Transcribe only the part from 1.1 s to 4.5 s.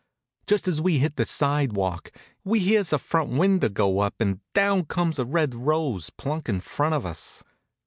the sidewalk we hears a front window go up, and